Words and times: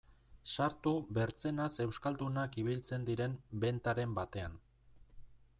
Sartu 0.53 0.93
bertzenaz 1.17 1.69
euskaldunak 1.85 2.59
ibiltzen 2.63 3.07
diren 3.11 3.39
bentaren 3.67 4.21
batean... 4.23 4.61